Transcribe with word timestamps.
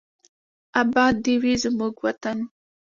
اباد 0.81 1.13
دې 1.25 1.35
وي 1.41 1.53
زموږ 1.63 1.93
وطن. 2.05 2.37